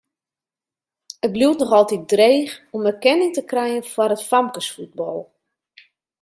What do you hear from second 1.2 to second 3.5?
It bliuwt noch altyd dreech om erkenning te